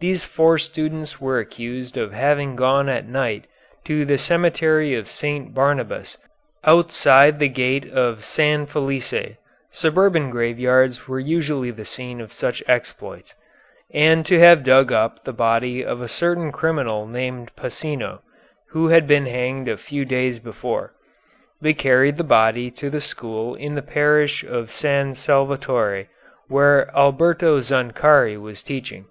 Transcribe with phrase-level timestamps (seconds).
[0.00, 3.46] These four students were accused of having gone at night
[3.86, 5.54] to the Cemetery of St.
[5.54, 6.18] Barnabas,
[6.62, 9.38] outside the gate of San Felice,
[9.70, 13.34] suburban graveyards were usually the scene of such exploits,
[13.94, 18.20] and to have dug up the body of a certain criminal named Pasino,
[18.72, 20.92] who had been hanged a few days before.
[21.62, 26.08] They carried the body to the school in the Parish of San Salvatore,
[26.48, 29.06] where Alberto Zancari was teaching.